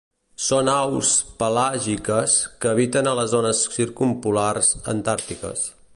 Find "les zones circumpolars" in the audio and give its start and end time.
3.21-4.73